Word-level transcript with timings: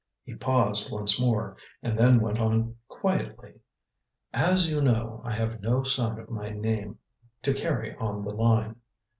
He 0.23 0.33
paused 0.33 0.91
once 0.91 1.21
more, 1.21 1.55
and 1.83 1.95
then 1.95 2.21
went 2.21 2.39
on 2.39 2.75
quietly: 2.87 3.59
"As 4.33 4.67
you 4.67 4.81
know, 4.81 5.21
I 5.23 5.31
have 5.33 5.61
no 5.61 5.83
son 5.83 6.17
of 6.19 6.27
my 6.27 6.49
name 6.49 6.97
to 7.43 7.53
carry 7.53 7.93
on 7.97 8.23
the 8.25 8.31
line. 8.33 8.77